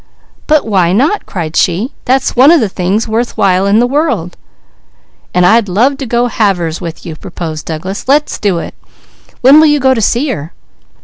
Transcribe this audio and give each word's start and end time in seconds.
"But 0.47 0.65
why 0.65 0.93
not?" 0.93 1.27
cried 1.27 1.55
she. 1.55 1.93
"That's 2.05 2.35
one 2.35 2.49
of 2.49 2.59
the 2.59 2.67
things 2.67 3.07
worth 3.07 3.37
while 3.37 3.67
in 3.67 3.77
the 3.77 3.85
world." 3.85 4.35
"I'd 5.35 5.69
love 5.69 5.97
to 5.99 6.07
go 6.07 6.25
halvers 6.25 6.81
with 6.81 7.05
you," 7.05 7.15
proposed 7.15 7.67
Douglas. 7.67 8.07
"Let's 8.07 8.39
do 8.39 8.57
it! 8.57 8.73
When 9.41 9.59
will 9.59 9.67
you 9.67 9.79
go 9.79 9.93
to 9.93 10.01
see 10.01 10.29
her?" 10.29 10.53